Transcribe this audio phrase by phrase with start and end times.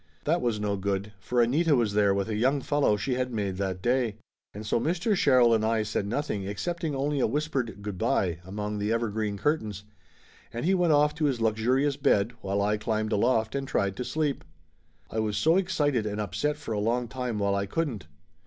[0.23, 3.57] That was no good, for Anita was there with a young fellow she had made
[3.57, 4.15] that day.
[4.51, 5.15] And so Mr.
[5.15, 9.83] Sherrill and I said nothing excepting only a whispered "Good by" among the evergreen curtains,
[10.51, 14.03] and he went off to his luxurious bed while I climbed aloft and tried to
[14.03, 14.43] sleep.
[15.11, 18.07] I was so excited and upset for a long time while I couldn't.